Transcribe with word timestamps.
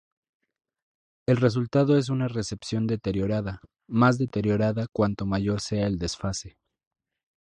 El 1.27 1.37
resultado 1.37 1.95
es 1.95 2.09
una 2.09 2.27
recepción 2.27 2.87
deteriorada, 2.87 3.61
más 3.87 4.17
deteriorada 4.17 4.87
cuanto 4.91 5.27
mayor 5.27 5.61
sea 5.61 5.85
el 5.85 5.99
desfase. 5.99 6.57